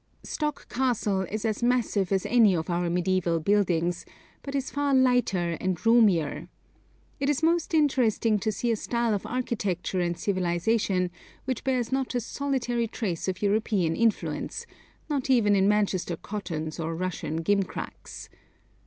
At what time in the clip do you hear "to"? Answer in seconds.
8.39-8.51